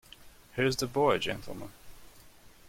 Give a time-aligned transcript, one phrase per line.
[0.55, 1.69] Here's the boy, gentlemen!